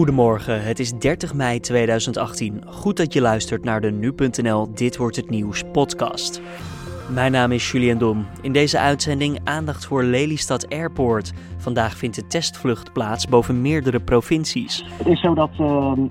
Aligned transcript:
Goedemorgen, 0.00 0.64
het 0.64 0.78
is 0.78 0.92
30 0.92 1.34
mei 1.34 1.60
2018. 1.60 2.62
Goed 2.66 2.96
dat 2.96 3.12
je 3.12 3.20
luistert 3.20 3.64
naar 3.64 3.80
de 3.80 3.90
nu.nl 3.90 4.74
Dit 4.74 4.96
wordt 4.96 5.16
het 5.16 5.30
nieuws 5.30 5.62
podcast. 5.72 6.40
Mijn 7.10 7.32
naam 7.32 7.52
is 7.52 7.70
Julian 7.70 7.98
Dom. 7.98 8.26
In 8.42 8.52
deze 8.52 8.78
uitzending 8.78 9.40
aandacht 9.44 9.86
voor 9.86 10.02
Lelystad 10.02 10.68
Airport. 10.68 11.32
Vandaag 11.56 11.96
vindt 11.96 12.16
de 12.16 12.26
testvlucht 12.26 12.92
plaats 12.92 13.28
boven 13.28 13.60
meerdere 13.60 14.00
provincies. 14.00 14.84
Het 14.96 15.06
is 15.06 15.20
zo 15.20 15.34
dat, 15.34 15.50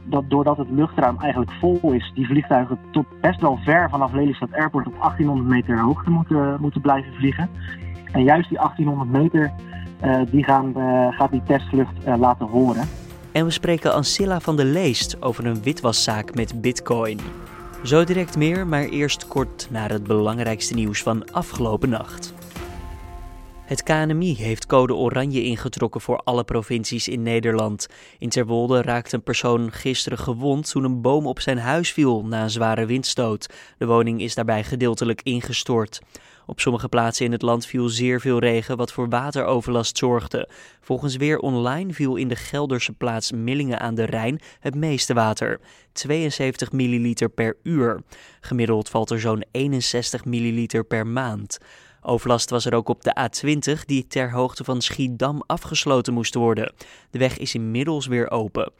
dat 0.03 0.23
doordat 0.27 0.57
het 0.57 0.69
luchtruim 0.69 1.17
eigenlijk 1.19 1.51
vol 1.51 1.91
is, 1.91 2.11
die 2.15 2.25
vliegtuigen 2.25 2.79
tot 2.91 3.05
best 3.21 3.41
wel 3.41 3.59
ver 3.63 3.89
vanaf 3.89 4.13
Lelystad 4.13 4.53
Airport 4.53 4.87
op 4.87 4.93
1800 4.99 5.49
meter 5.49 5.79
hoogte 5.79 6.09
moeten, 6.09 6.57
moeten 6.59 6.81
blijven 6.81 7.13
vliegen. 7.13 7.49
En 8.11 8.23
juist 8.23 8.49
die 8.49 8.57
1800 8.57 9.21
meter, 9.21 9.51
uh, 10.03 10.19
die 10.31 10.43
gaan, 10.43 10.73
uh, 10.77 11.07
gaat 11.11 11.31
die 11.31 11.43
testvlucht 11.43 11.93
laten 12.17 12.45
horen. 12.45 12.87
En 13.31 13.45
we 13.45 13.51
spreken 13.51 13.93
Ancilla 13.93 14.39
van 14.39 14.55
der 14.55 14.65
Leest 14.65 15.21
over 15.21 15.45
een 15.45 15.63
witwaszaak 15.63 16.35
met 16.35 16.61
bitcoin. 16.61 17.19
Zo 17.83 18.03
direct 18.03 18.37
meer, 18.37 18.67
maar 18.67 18.83
eerst 18.83 19.27
kort 19.27 19.67
naar 19.71 19.89
het 19.89 20.03
belangrijkste 20.03 20.73
nieuws 20.73 21.01
van 21.01 21.31
afgelopen 21.31 21.89
nacht. 21.89 22.33
Het 23.69 23.83
KNMI 23.83 24.35
heeft 24.35 24.65
code 24.65 24.95
oranje 24.95 25.43
ingetrokken 25.43 26.01
voor 26.01 26.17
alle 26.23 26.43
provincies 26.43 27.07
in 27.07 27.21
Nederland. 27.21 27.87
In 28.19 28.29
Terwolde 28.29 28.81
raakte 28.81 29.15
een 29.15 29.23
persoon 29.23 29.71
gisteren 29.71 30.17
gewond 30.17 30.69
toen 30.69 30.83
een 30.83 31.01
boom 31.01 31.27
op 31.27 31.39
zijn 31.39 31.57
huis 31.57 31.91
viel 31.91 32.25
na 32.25 32.43
een 32.43 32.49
zware 32.49 32.85
windstoot. 32.85 33.53
De 33.77 33.85
woning 33.85 34.21
is 34.21 34.35
daarbij 34.35 34.63
gedeeltelijk 34.63 35.21
ingestort. 35.23 36.01
Op 36.49 36.59
sommige 36.59 36.89
plaatsen 36.89 37.25
in 37.25 37.31
het 37.31 37.41
land 37.41 37.65
viel 37.65 37.89
zeer 37.89 38.21
veel 38.21 38.39
regen, 38.39 38.77
wat 38.77 38.91
voor 38.91 39.09
wateroverlast 39.09 39.97
zorgde. 39.97 40.49
Volgens 40.81 41.15
Weer 41.15 41.39
Online 41.39 41.93
viel 41.93 42.15
in 42.15 42.27
de 42.27 42.35
Gelderse 42.35 42.93
plaats 42.93 43.31
Millingen 43.31 43.79
aan 43.79 43.95
de 43.95 44.03
Rijn 44.03 44.39
het 44.59 44.75
meeste 44.75 45.13
water. 45.13 45.59
72 45.91 46.71
milliliter 46.71 47.29
per 47.29 47.57
uur. 47.63 48.01
Gemiddeld 48.39 48.89
valt 48.89 49.09
er 49.09 49.19
zo'n 49.19 49.43
61 49.51 50.25
milliliter 50.25 50.83
per 50.83 51.07
maand. 51.07 51.57
Overlast 52.01 52.49
was 52.49 52.65
er 52.65 52.73
ook 52.73 52.89
op 52.89 53.03
de 53.03 53.29
A20, 53.29 53.85
die 53.85 54.07
ter 54.07 54.31
hoogte 54.31 54.63
van 54.63 54.81
Schiedam 54.81 55.43
afgesloten 55.45 56.13
moest 56.13 56.33
worden. 56.33 56.73
De 57.11 57.19
weg 57.19 57.37
is 57.37 57.55
inmiddels 57.55 58.07
weer 58.07 58.31
open. 58.31 58.71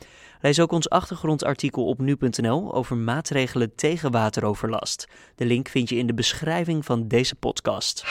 Lees 0.42 0.60
ook 0.60 0.72
ons 0.72 0.90
achtergrondartikel 0.90 1.86
op 1.86 2.00
nu.nl 2.00 2.74
over 2.74 2.98
maatregelen 2.98 3.76
tegen 3.76 4.12
wateroverlast. 4.12 5.08
De 5.36 5.46
link 5.46 5.68
vind 5.68 5.90
je 5.90 5.96
in 5.96 6.08
de 6.08 6.14
beschrijving 6.14 6.86
van 6.86 7.08
deze 7.08 7.36
podcast. 7.36 8.06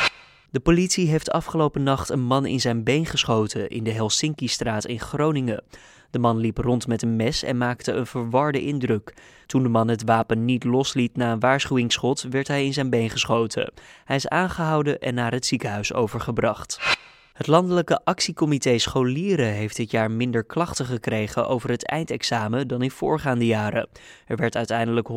De 0.50 0.60
politie 0.60 1.08
heeft 1.08 1.30
afgelopen 1.30 1.82
nacht 1.82 2.08
een 2.08 2.22
man 2.22 2.46
in 2.46 2.60
zijn 2.60 2.84
been 2.84 3.06
geschoten 3.06 3.68
in 3.68 3.84
de 3.84 3.92
Helsinki-straat 3.92 4.84
in 4.84 5.00
Groningen. 5.00 5.62
De 6.10 6.18
man 6.18 6.36
liep 6.36 6.58
rond 6.58 6.86
met 6.86 7.02
een 7.02 7.16
mes 7.16 7.42
en 7.42 7.58
maakte 7.58 7.92
een 7.92 8.06
verwarde 8.06 8.62
indruk. 8.62 9.14
Toen 9.46 9.62
de 9.62 9.68
man 9.68 9.88
het 9.88 10.04
wapen 10.04 10.44
niet 10.44 10.64
losliet 10.64 11.16
na 11.16 11.32
een 11.32 11.40
waarschuwingsschot, 11.40 12.26
werd 12.30 12.48
hij 12.48 12.64
in 12.64 12.72
zijn 12.72 12.90
been 12.90 13.10
geschoten. 13.10 13.72
Hij 14.04 14.16
is 14.16 14.28
aangehouden 14.28 14.98
en 14.98 15.14
naar 15.14 15.32
het 15.32 15.46
ziekenhuis 15.46 15.92
overgebracht. 15.92 16.96
Het 17.32 17.46
Landelijke 17.46 18.00
Actiecomité 18.04 18.78
Scholieren 18.78 19.52
heeft 19.52 19.76
dit 19.76 19.90
jaar 19.90 20.10
minder 20.10 20.44
klachten 20.44 20.86
gekregen 20.86 21.48
over 21.48 21.70
het 21.70 21.86
eindexamen 21.86 22.68
dan 22.68 22.82
in 22.82 22.90
voorgaande 22.90 23.46
jaren. 23.46 23.88
Er 24.26 24.36
werd 24.36 24.56
uiteindelijk 24.56 25.08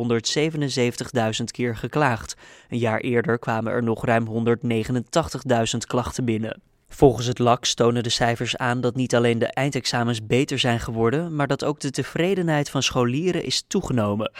177.000 1.38 1.44
keer 1.44 1.76
geklaagd. 1.76 2.36
Een 2.68 2.78
jaar 2.78 3.00
eerder 3.00 3.38
kwamen 3.38 3.72
er 3.72 3.82
nog 3.82 4.04
ruim 4.04 4.26
189.000 4.28 5.78
klachten 5.86 6.24
binnen. 6.24 6.71
Volgens 6.94 7.26
het 7.26 7.38
LAX 7.38 7.74
tonen 7.74 8.02
de 8.02 8.08
cijfers 8.08 8.56
aan 8.56 8.80
dat 8.80 8.94
niet 8.94 9.14
alleen 9.14 9.38
de 9.38 9.46
eindexamens 9.46 10.26
beter 10.26 10.58
zijn 10.58 10.80
geworden, 10.80 11.36
maar 11.36 11.46
dat 11.46 11.64
ook 11.64 11.80
de 11.80 11.90
tevredenheid 11.90 12.70
van 12.70 12.82
scholieren 12.82 13.44
is 13.44 13.64
toegenomen. 13.66 14.32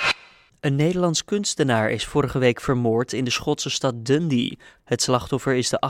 Een 0.63 0.77
Nederlands 0.77 1.25
kunstenaar 1.25 1.91
is 1.91 2.05
vorige 2.05 2.39
week 2.39 2.61
vermoord 2.61 3.13
in 3.13 3.25
de 3.25 3.31
Schotse 3.31 3.71
stad 3.71 4.07
Dundee. 4.07 4.59
Het 4.85 5.03
slachtoffer 5.03 5.55
is 5.55 5.69
de 5.69 5.83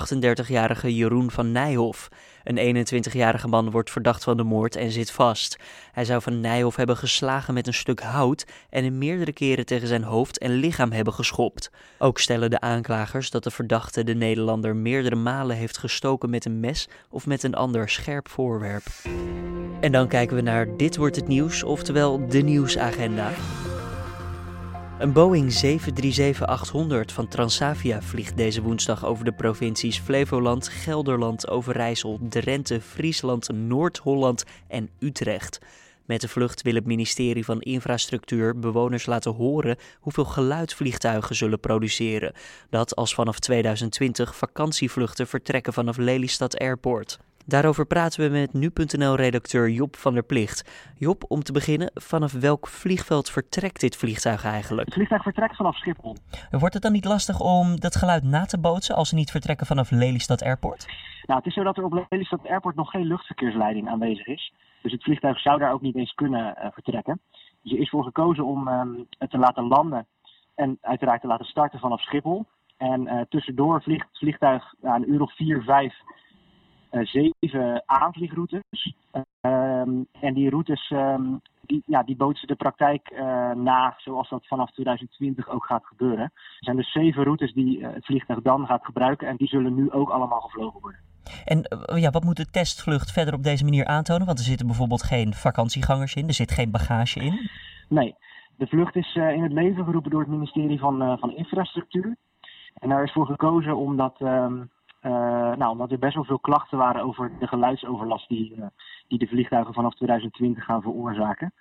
38-jarige 0.44 0.94
Jeroen 0.94 1.30
van 1.30 1.52
Nijhoff. 1.52 2.08
Een 2.44 2.86
21-jarige 2.86 3.48
man 3.48 3.70
wordt 3.70 3.90
verdacht 3.90 4.24
van 4.24 4.36
de 4.36 4.42
moord 4.42 4.76
en 4.76 4.90
zit 4.90 5.10
vast. 5.10 5.56
Hij 5.92 6.04
zou 6.04 6.22
van 6.22 6.40
Nijhoff 6.40 6.76
hebben 6.76 6.96
geslagen 6.96 7.54
met 7.54 7.66
een 7.66 7.74
stuk 7.74 8.00
hout 8.00 8.46
en 8.70 8.84
hem 8.84 8.98
meerdere 8.98 9.32
keren 9.32 9.66
tegen 9.66 9.88
zijn 9.88 10.02
hoofd 10.02 10.38
en 10.38 10.52
lichaam 10.52 10.92
hebben 10.92 11.12
geschopt. 11.14 11.70
Ook 11.98 12.18
stellen 12.18 12.50
de 12.50 12.60
aanklagers 12.60 13.30
dat 13.30 13.44
de 13.44 13.50
verdachte 13.50 14.04
de 14.04 14.14
Nederlander 14.14 14.76
meerdere 14.76 15.16
malen 15.16 15.56
heeft 15.56 15.78
gestoken 15.78 16.30
met 16.30 16.44
een 16.44 16.60
mes 16.60 16.88
of 17.10 17.26
met 17.26 17.42
een 17.42 17.54
ander 17.54 17.88
scherp 17.88 18.28
voorwerp. 18.28 18.84
En 19.80 19.92
dan 19.92 20.08
kijken 20.08 20.36
we 20.36 20.42
naar 20.42 20.76
Dit 20.76 20.96
wordt 20.96 21.16
het 21.16 21.28
nieuws, 21.28 21.62
oftewel 21.62 22.26
de 22.26 22.40
nieuwsagenda. 22.40 23.30
Een 25.02 25.12
Boeing 25.12 25.52
737-800 25.52 27.12
van 27.12 27.28
Transavia 27.28 28.02
vliegt 28.02 28.36
deze 28.36 28.62
woensdag 28.62 29.04
over 29.04 29.24
de 29.24 29.32
provincies 29.32 29.98
Flevoland, 29.98 30.68
Gelderland, 30.68 31.48
Overijssel, 31.48 32.18
Drenthe, 32.28 32.80
Friesland, 32.80 33.52
Noord-Holland 33.52 34.44
en 34.68 34.90
Utrecht. 34.98 35.58
Met 36.06 36.20
de 36.20 36.28
vlucht 36.28 36.62
wil 36.62 36.74
het 36.74 36.86
ministerie 36.86 37.44
van 37.44 37.60
Infrastructuur 37.60 38.58
bewoners 38.58 39.06
laten 39.06 39.32
horen 39.32 39.76
hoeveel 40.00 40.24
geluid 40.24 40.74
vliegtuigen 40.74 41.36
zullen 41.36 41.60
produceren. 41.60 42.32
Dat 42.70 42.96
als 42.96 43.14
vanaf 43.14 43.38
2020 43.38 44.36
vakantievluchten 44.36 45.26
vertrekken 45.26 45.72
vanaf 45.72 45.96
Lelystad 45.96 46.58
Airport. 46.58 47.18
Daarover 47.46 47.86
praten 47.86 48.24
we 48.24 48.38
met 48.38 48.52
nu.nl-redacteur 48.52 49.70
Job 49.70 49.96
van 49.96 50.14
der 50.14 50.22
Plicht. 50.22 50.92
Job, 50.98 51.24
om 51.28 51.42
te 51.42 51.52
beginnen, 51.52 51.90
vanaf 51.94 52.32
welk 52.32 52.68
vliegveld 52.68 53.30
vertrekt 53.30 53.80
dit 53.80 53.96
vliegtuig 53.96 54.44
eigenlijk? 54.44 54.86
Het 54.86 54.94
vliegtuig 54.94 55.22
vertrekt 55.22 55.56
vanaf 55.56 55.76
Schiphol. 55.76 56.16
Wordt 56.50 56.74
het 56.74 56.82
dan 56.82 56.92
niet 56.92 57.04
lastig 57.04 57.40
om 57.40 57.80
dat 57.80 57.96
geluid 57.96 58.22
na 58.22 58.44
te 58.44 58.60
bootsen 58.60 58.94
als 58.94 59.08
ze 59.08 59.14
niet 59.14 59.30
vertrekken 59.30 59.66
vanaf 59.66 59.90
Lelystad 59.90 60.42
Airport? 60.42 60.86
Nou, 61.26 61.38
het 61.38 61.46
is 61.46 61.54
zo 61.54 61.62
dat 61.62 61.76
er 61.76 61.84
op 61.84 62.06
Lelystad 62.08 62.46
Airport 62.46 62.76
nog 62.76 62.90
geen 62.90 63.06
luchtverkeersleiding 63.06 63.88
aanwezig 63.88 64.26
is. 64.26 64.52
Dus 64.82 64.92
het 64.92 65.02
vliegtuig 65.02 65.40
zou 65.40 65.58
daar 65.58 65.72
ook 65.72 65.80
niet 65.80 65.96
eens 65.96 66.14
kunnen 66.14 66.54
uh, 66.58 66.66
vertrekken. 66.72 67.20
Dus 67.62 67.72
er 67.72 67.78
is 67.78 67.90
voor 67.90 68.04
gekozen 68.04 68.44
om 68.44 68.68
um, 68.68 69.06
het 69.18 69.30
te 69.30 69.38
laten 69.38 69.68
landen 69.68 70.06
en 70.54 70.78
uiteraard 70.80 71.20
te 71.20 71.26
laten 71.26 71.46
starten 71.46 71.78
vanaf 71.78 72.00
Schiphol. 72.00 72.46
En 72.76 73.00
uh, 73.06 73.20
tussendoor 73.28 73.82
vliegt 73.82 74.06
het 74.08 74.18
vliegtuig 74.18 74.74
uh, 74.82 74.94
een 74.94 75.12
uur 75.12 75.22
of 75.22 75.36
vier, 75.36 75.62
vijf 75.62 75.94
zeven 77.00 77.82
aanvliegroutes. 77.86 78.94
Um, 79.40 80.06
en 80.20 80.34
die 80.34 80.50
routes 80.50 80.90
um, 80.90 81.40
die, 81.60 81.82
ja, 81.86 82.02
die 82.02 82.16
bootsen 82.16 82.48
de 82.48 82.54
praktijk 82.54 83.10
uh, 83.10 83.18
na 83.52 83.94
zoals 83.96 84.28
dat 84.28 84.46
vanaf 84.46 84.70
2020 84.70 85.48
ook 85.48 85.64
gaat 85.64 85.86
gebeuren. 85.86 86.24
Er 86.24 86.32
zijn 86.58 86.76
dus 86.76 86.92
zeven 86.92 87.24
routes 87.24 87.52
die 87.52 87.78
uh, 87.78 87.88
het 87.92 88.04
vliegtuig 88.04 88.42
dan 88.42 88.66
gaat 88.66 88.84
gebruiken 88.84 89.28
en 89.28 89.36
die 89.36 89.48
zullen 89.48 89.74
nu 89.74 89.90
ook 89.90 90.10
allemaal 90.10 90.40
gevlogen 90.40 90.80
worden. 90.80 91.00
En 91.44 91.66
ja, 91.94 92.10
wat 92.10 92.24
moet 92.24 92.36
de 92.36 92.50
testvlucht 92.50 93.12
verder 93.12 93.34
op 93.34 93.42
deze 93.42 93.64
manier 93.64 93.84
aantonen? 93.84 94.26
Want 94.26 94.38
er 94.38 94.44
zitten 94.44 94.66
bijvoorbeeld 94.66 95.02
geen 95.02 95.34
vakantiegangers 95.34 96.14
in, 96.14 96.26
er 96.26 96.34
zit 96.34 96.50
geen 96.50 96.70
bagage 96.70 97.20
in. 97.20 97.50
Nee, 97.88 98.14
de 98.56 98.66
vlucht 98.66 98.96
is 98.96 99.14
in 99.14 99.42
het 99.42 99.52
leven 99.52 99.84
geroepen 99.84 100.10
door 100.10 100.20
het 100.20 100.30
ministerie 100.30 100.78
van, 100.78 101.18
van 101.18 101.36
Infrastructuur. 101.36 102.16
En 102.74 102.88
daar 102.88 103.02
is 103.02 103.12
voor 103.12 103.26
gekozen 103.26 103.76
omdat 103.76 104.20
um, 104.20 104.70
nou, 105.58 105.70
omdat 105.70 105.90
er 105.90 105.98
best 105.98 106.14
wel 106.14 106.24
veel 106.24 106.38
klachten 106.38 106.78
waren 106.78 107.02
over 107.02 107.30
de 107.38 107.46
geluidsoverlast 107.46 108.28
die, 108.28 108.54
uh, 108.56 108.66
die 109.08 109.18
de 109.18 109.26
vliegtuigen 109.26 109.74
vanaf 109.74 109.94
2020 109.94 110.64
gaan 110.64 110.82
veroorzaken. 110.82 111.52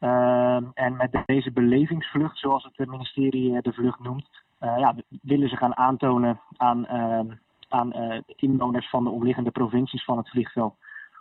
Uh, 0.00 0.56
en 0.74 0.96
met 0.96 1.22
deze 1.26 1.52
belevingsvlucht, 1.52 2.38
zoals 2.38 2.68
het 2.72 2.88
ministerie 2.88 3.62
de 3.62 3.72
vlucht 3.72 4.00
noemt, 4.00 4.28
ja, 4.60 4.94
willen 5.22 5.48
ze 5.48 5.56
gaan 5.56 5.76
aantonen 5.76 6.40
aan, 6.56 6.86
ehm, 6.86 7.26
aan 7.68 7.92
inwoners 8.26 8.90
van 8.90 9.04
de 9.04 9.10
omliggende 9.10 9.50
provincies 9.50 10.04
van 10.04 10.16
het 10.16 10.30
vliegveld 10.30 10.74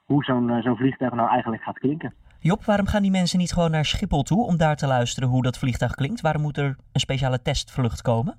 hoe 0.06 0.24
zo'n 0.24 0.62
zo'n 0.62 0.76
vliegtuig 0.76 1.14
nou 1.14 1.30
eigenlijk 1.30 1.64
gaat 1.64 1.80
klinken. 1.80 2.14
Job, 2.40 2.64
waarom 2.64 2.88
gaan 2.88 3.02
die 3.02 3.12
mensen 3.12 3.40
niet 3.40 3.54
gewoon 3.54 3.72
naar 3.72 3.86
Schiphol 3.86 4.24
toe 4.24 4.46
om 4.46 4.58
daar 4.58 4.76
te 4.76 4.88
luisteren 4.88 5.30
hoe 5.30 5.42
dat 5.42 5.58
vliegtuig 5.58 5.96
klinkt? 5.96 6.22
Waarom 6.22 6.42
moet 6.42 6.58
er 6.58 6.78
een 6.92 7.00
speciale 7.00 7.42
testvlucht 7.42 8.02
komen? 8.02 8.38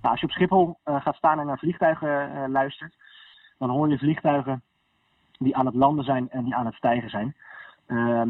Nou, 0.00 0.12
als 0.12 0.20
je 0.20 0.26
op 0.26 0.32
Schiphol 0.32 0.78
uh, 0.84 1.00
gaat 1.02 1.16
staan 1.16 1.38
en 1.40 1.46
naar 1.46 1.58
vliegtuigen 1.58 2.30
uh, 2.30 2.44
luistert, 2.48 2.96
dan 3.58 3.70
hoor 3.70 3.88
je 3.88 3.98
vliegtuigen 3.98 4.62
die 5.38 5.56
aan 5.56 5.66
het 5.66 5.74
landen 5.74 6.04
zijn 6.04 6.30
en 6.30 6.44
die 6.44 6.54
aan 6.54 6.66
het 6.66 6.74
stijgen 6.74 7.10
zijn. 7.10 7.36
Uh, 7.86 8.22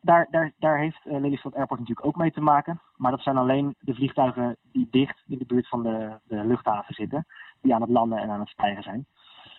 daar, 0.00 0.26
daar, 0.30 0.52
daar 0.58 0.78
heeft 0.78 1.00
uh, 1.04 1.20
Lelystad 1.20 1.54
Airport 1.54 1.80
natuurlijk 1.80 2.06
ook 2.06 2.16
mee 2.16 2.32
te 2.32 2.40
maken. 2.40 2.80
Maar 2.96 3.10
dat 3.10 3.20
zijn 3.20 3.36
alleen 3.36 3.74
de 3.78 3.94
vliegtuigen 3.94 4.56
die 4.72 4.88
dicht 4.90 5.22
in 5.26 5.38
de 5.38 5.46
buurt 5.46 5.68
van 5.68 5.82
de, 5.82 6.18
de 6.24 6.44
luchthaven 6.44 6.94
zitten, 6.94 7.26
die 7.60 7.74
aan 7.74 7.80
het 7.80 7.90
landen 7.90 8.18
en 8.18 8.30
aan 8.30 8.40
het 8.40 8.48
stijgen 8.48 8.82
zijn. 8.82 9.06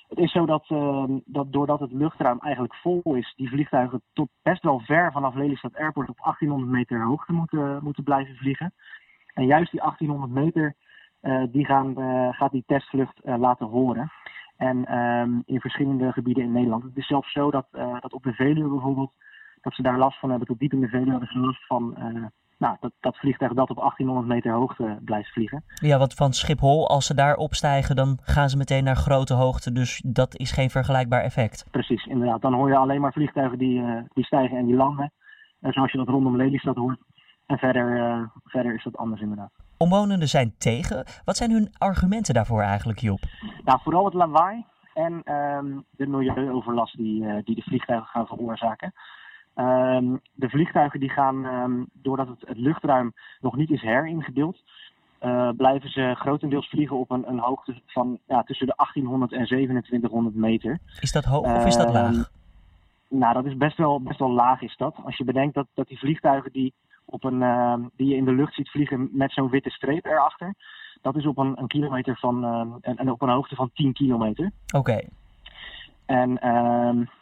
Het 0.07 0.17
is 0.17 0.31
zo 0.31 0.45
dat, 0.45 0.65
ehm, 0.67 1.19
dat 1.25 1.51
doordat 1.51 1.79
het 1.79 1.91
luchtruim 1.91 2.39
eigenlijk 2.39 2.75
vol 2.75 3.01
is, 3.03 3.33
die 3.35 3.50
vliegtuigen 3.50 4.01
tot 4.13 4.29
best 4.41 4.63
wel 4.63 4.79
ver 4.79 5.12
vanaf 5.12 5.35
Lelystad 5.35 5.75
Airport 5.75 6.09
op 6.09 6.19
1800 6.19 6.71
meter 6.71 7.03
hoogte 7.03 7.33
moeten, 7.33 7.79
moeten 7.83 8.03
blijven 8.03 8.35
vliegen. 8.35 8.73
En 9.33 9.45
juist 9.45 9.71
die 9.71 9.79
1800 9.79 10.31
meter 10.31 10.75
die 11.51 11.66
gaan, 11.66 11.94
uh, 11.98 12.33
gaat 12.33 12.51
die 12.51 12.63
testvlucht 12.68 13.21
uh, 13.24 13.38
laten 13.38 13.68
horen. 13.68 14.12
En 14.57 14.98
um, 14.98 15.44
in 15.45 15.60
verschillende 15.60 16.12
gebieden 16.12 16.44
in 16.44 16.51
Nederland. 16.51 16.83
Het 16.83 16.98
is 16.98 17.07
zelfs 17.07 17.31
zo 17.31 17.51
dat, 17.51 17.68
dat 18.00 18.13
op 18.13 18.24
de 18.24 18.33
Veluwe 18.33 18.69
bijvoorbeeld 18.69 19.12
dat 19.62 19.74
ze 19.74 19.81
daar 19.81 19.98
last 19.98 20.19
van 20.19 20.30
hebben. 20.30 20.48
Tot 20.48 20.60
diep 20.60 20.74
in 20.74 20.80
de 20.80 20.88
Veluwe 20.88 21.10
hebben 21.10 21.30
ze 21.30 21.39
last 21.39 21.66
van 21.66 21.98
nou, 22.60 22.77
dat, 22.80 22.92
dat 23.00 23.18
vliegtuig 23.18 23.54
dat 23.54 23.69
op 23.69 23.77
1800 23.77 24.27
meter 24.27 24.51
hoogte 24.51 24.98
blijft 25.01 25.31
vliegen. 25.31 25.63
Ja, 25.74 25.98
wat 25.98 26.13
van 26.13 26.33
Schiphol, 26.33 26.89
als 26.89 27.06
ze 27.06 27.13
daar 27.13 27.36
opstijgen, 27.36 27.95
dan 27.95 28.18
gaan 28.22 28.50
ze 28.50 28.57
meteen 28.57 28.83
naar 28.83 28.95
grote 28.95 29.33
hoogte. 29.33 29.72
Dus 29.72 30.04
dat 30.06 30.36
is 30.36 30.51
geen 30.51 30.69
vergelijkbaar 30.69 31.22
effect. 31.22 31.65
Precies, 31.72 32.06
inderdaad. 32.06 32.42
Dan 32.42 32.54
hoor 32.54 32.69
je 32.69 32.75
alleen 32.75 33.01
maar 33.01 33.13
vliegtuigen 33.13 33.57
die, 33.57 33.81
uh, 33.81 34.01
die 34.13 34.25
stijgen 34.25 34.57
en 34.57 34.65
die 34.65 34.75
landen. 34.75 35.12
En 35.62 35.74
zoals 35.74 35.92
je 35.92 35.98
dat 35.98 36.07
rondom 36.07 36.36
Lelystad 36.36 36.75
hoort. 36.75 37.00
En 37.45 37.57
verder, 37.57 37.98
uh, 37.98 38.22
verder 38.44 38.74
is 38.74 38.83
dat 38.83 38.98
anders 38.98 39.22
inderdaad. 39.22 39.51
Omwonenden 39.81 40.27
zijn 40.27 40.53
tegen. 40.57 41.05
Wat 41.25 41.37
zijn 41.37 41.51
hun 41.51 41.69
argumenten 41.77 42.33
daarvoor 42.33 42.61
eigenlijk, 42.61 42.99
Job? 42.99 43.19
Nou, 43.63 43.79
vooral 43.83 44.05
het 44.05 44.13
lawaai 44.13 44.65
en 44.93 45.33
um, 45.33 45.85
de 45.91 46.07
milieuoverlast 46.07 46.97
die, 46.97 47.23
uh, 47.23 47.35
die 47.43 47.55
de 47.55 47.61
vliegtuigen 47.61 48.07
gaan 48.07 48.27
veroorzaken. 48.27 48.93
Ehm, 49.53 50.15
de 50.33 50.49
vliegtuigen 50.49 50.99
die 50.99 51.09
gaan, 51.09 51.45
um, 51.45 51.89
doordat 51.93 52.27
het, 52.27 52.47
het, 52.47 52.57
luchtruim 52.57 53.13
nog 53.41 53.55
niet 53.55 53.69
is 53.69 53.81
heringedeeld, 53.81 54.63
uh, 55.21 55.49
blijven 55.57 55.89
ze 55.89 56.15
grotendeels 56.17 56.69
vliegen 56.69 56.97
op 56.97 57.11
een, 57.11 57.29
een 57.29 57.39
hoogte 57.39 57.81
van 57.85 58.19
ja, 58.27 58.43
tussen 58.43 58.67
de 58.67 58.73
1800 58.75 59.31
en 59.31 59.45
2700 59.45 60.35
meter. 60.35 60.79
Is 60.99 61.11
dat 61.11 61.25
hoog 61.25 61.55
of 61.55 61.65
is 61.65 61.75
dat 61.75 61.91
laag? 61.91 62.31
Nou, 63.09 63.33
dat 63.33 63.45
is 63.45 63.57
best 63.57 63.77
wel, 63.77 64.01
best 64.01 64.19
wel 64.19 64.31
laag 64.31 64.61
is 64.61 64.77
dat. 64.77 64.95
Als 65.05 65.17
je 65.17 65.23
bedenkt 65.23 65.55
dat, 65.55 65.67
dat 65.73 65.87
die 65.87 65.99
vliegtuigen 65.99 66.51
die, 66.51 66.73
op 67.09 67.23
een, 67.23 67.41
uh, 67.41 67.73
die 67.95 68.07
je 68.07 68.15
in 68.15 68.25
de 68.25 68.31
lucht 68.31 68.53
ziet 68.53 68.69
vliegen 68.69 69.09
met 69.11 69.31
zo'n 69.31 69.50
witte 69.50 69.69
streep 69.69 70.06
erachter, 70.06 70.53
dat 71.01 71.15
is 71.15 71.25
op 71.25 71.38
een, 71.38 71.59
een 71.59 71.67
kilometer 71.67 72.17
van, 72.17 72.45
en, 72.81 72.97
en, 72.97 73.11
op 73.11 73.21
een 73.21 73.29
hoogte 73.29 73.56
van 73.56 73.71
10 73.73 73.94
kilometer. 73.94 74.51
Oké. 74.75 75.00
En 76.06 76.47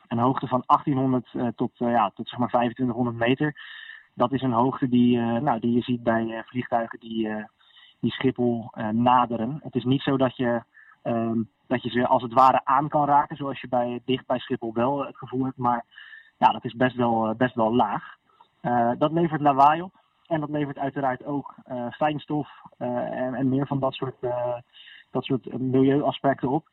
een 0.08 0.18
hoogte 0.18 0.48
van 0.48 0.64
1800 0.66 1.34
uh, 1.34 1.48
tot, 1.56 1.72
ja, 1.76 2.12
tot 2.16 2.30
zeg 2.30 2.40
maar 2.40 2.48
2500 2.48 3.18
meter. 3.18 3.56
Dat 4.14 4.32
is 4.32 4.42
een 4.42 4.52
hoogte 4.52 4.90
die, 4.90 5.18
nou, 5.20 5.60
die 5.60 5.74
je 5.74 5.82
ziet 5.82 6.04
bij 6.04 6.44
vliegtuigen 6.46 7.00
die, 7.00 7.30
die 8.00 8.12
Schiphol 8.12 8.72
naderen. 8.92 9.60
Het 9.64 9.76
is 9.76 9.84
niet 9.84 10.02
zo 10.02 10.18
dat 10.18 10.36
je, 10.36 10.62
um, 11.04 11.50
dat 11.68 11.84
je 11.84 11.90
ze 11.90 12.08
als 12.08 12.22
het 12.22 12.34
ware 12.34 12.62
aan 12.64 12.90
kan 12.90 13.06
raken, 13.06 13.36
zoals 13.36 13.62
je 13.62 13.68
bij, 13.68 14.02
dicht 14.06 14.26
bij 14.26 14.40
Schiphol 14.40 14.74
wel 14.74 15.06
het 15.06 15.18
gevoel 15.18 15.44
hebt. 15.44 15.58
Maar 15.58 15.86
ja, 16.38 16.52
dat 16.52 16.66
is 16.66 16.74
best 16.74 16.96
wel, 16.96 17.36
best 17.38 17.56
wel 17.56 17.76
laag. 17.76 18.17
Dat 18.98 19.12
levert 19.12 19.42
lawaai 19.42 19.82
op. 19.82 19.92
En 20.28 20.40
dat 20.40 20.50
levert 20.50 20.78
uiteraard 20.78 21.26
ook 21.26 21.56
fijnstof 21.92 22.50
en, 22.78 23.34
en, 23.34 23.50
meer 23.50 23.68
van 23.68 23.80
dat 23.80 23.94
soort, 23.94 24.16
dat 25.12 25.24
soort 25.24 25.60
milieuaspecten 25.60 26.50
op. 26.50 26.68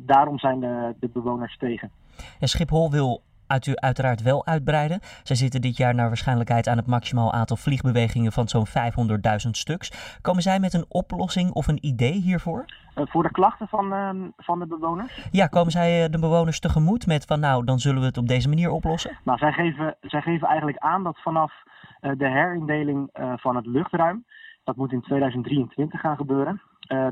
Daarom 0.00 0.38
zijn 0.38 0.60
de, 0.60 0.94
de 1.00 1.08
bewoners 1.08 1.56
tegen. 1.56 1.90
Ja, 2.38 2.46
Schiphol 2.46 2.90
wil 2.90 3.22
uit, 3.50 3.80
uiteraard 3.80 4.22
wel 4.22 4.46
uitbreiden. 4.46 5.00
Zij 5.22 5.36
zitten 5.36 5.60
dit 5.60 5.76
jaar 5.76 5.94
naar 5.94 6.06
waarschijnlijkheid 6.06 6.68
aan 6.68 6.76
het 6.76 6.86
maximaal 6.86 7.32
aantal 7.32 7.56
vliegbewegingen 7.56 8.32
van 8.32 8.48
zo'n 8.48 8.66
500.000 8.66 9.50
stuks. 9.50 10.18
Komen 10.22 10.42
zij 10.42 10.60
met 10.60 10.74
een 10.74 10.84
oplossing 10.88 11.50
of 11.50 11.66
een 11.66 11.86
idee 11.86 12.12
hiervoor? 12.12 12.64
Uh, 12.96 13.04
voor 13.06 13.22
de 13.22 13.30
klachten 13.30 13.68
van, 13.68 13.92
uh, 13.92 14.10
van 14.36 14.58
de 14.58 14.66
bewoners? 14.66 15.28
Ja, 15.30 15.46
komen 15.46 15.72
zij 15.72 16.08
de 16.08 16.18
bewoners 16.18 16.60
tegemoet 16.60 17.06
met 17.06 17.24
van 17.24 17.40
nou, 17.40 17.64
dan 17.64 17.78
zullen 17.78 18.00
we 18.00 18.06
het 18.06 18.18
op 18.18 18.28
deze 18.28 18.48
manier 18.48 18.70
oplossen? 18.70 19.18
Nou, 19.24 19.38
zij 19.38 19.52
geven, 19.52 19.96
zij 20.00 20.20
geven 20.20 20.48
eigenlijk 20.48 20.78
aan 20.78 21.04
dat 21.04 21.18
vanaf 21.22 21.52
de 22.00 22.28
herindeling 22.28 23.10
van 23.36 23.56
het 23.56 23.66
luchtruim, 23.66 24.24
dat 24.64 24.76
moet 24.76 24.92
in 24.92 25.00
2023 25.00 26.00
gaan 26.00 26.16
gebeuren, 26.16 26.62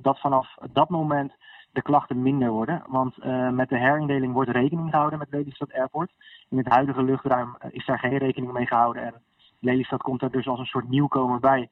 dat 0.02 0.20
vanaf 0.20 0.54
dat 0.72 0.88
moment 0.88 1.32
de 1.78 1.84
klachten 1.84 2.22
minder 2.22 2.50
worden. 2.50 2.82
Want 2.86 3.14
uh, 3.18 3.50
met 3.50 3.68
de 3.68 3.78
herindeling 3.78 4.32
wordt 4.32 4.50
rekening 4.50 4.90
gehouden 4.90 5.18
met 5.18 5.28
Lelystad 5.30 5.72
Airport. 5.72 6.10
In 6.48 6.58
het 6.58 6.68
huidige 6.68 7.02
luchtruim 7.02 7.48
uh, 7.48 7.70
is 7.72 7.86
daar 7.86 7.98
geen 7.98 8.18
rekening 8.18 8.52
mee 8.52 8.66
gehouden. 8.66 9.02
En 9.02 9.14
Lelystad 9.58 10.02
komt 10.02 10.22
er 10.22 10.30
dus 10.30 10.46
als 10.46 10.58
een 10.58 10.66
soort 10.66 10.88
nieuwkomer 10.88 11.40
bij. 11.40 11.68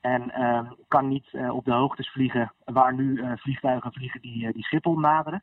En 0.00 0.32
uh, 0.38 0.60
kan 0.88 1.08
niet 1.08 1.26
op 1.50 1.64
de 1.64 1.72
hoogtes 1.72 2.10
vliegen 2.10 2.52
waar 2.64 2.94
nu 2.94 3.24
vliegtuigen 3.36 3.92
vliegen 3.92 4.20
die, 4.20 4.52
die 4.52 4.64
Schiphol 4.64 4.98
naderen. 4.98 5.42